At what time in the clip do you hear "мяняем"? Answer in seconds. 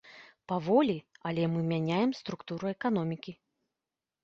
1.73-2.15